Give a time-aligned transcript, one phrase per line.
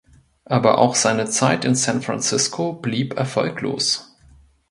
[0.45, 4.17] Aber auch seine Zeit in San Francisco blieb erfolglos.